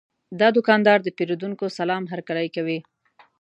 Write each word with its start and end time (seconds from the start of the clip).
دا 0.39 0.47
دوکاندار 0.57 0.99
د 1.03 1.07
پیرودونکو 1.17 1.65
سلام 1.79 2.03
هرکلی 2.11 2.47
کوي. 2.55 2.79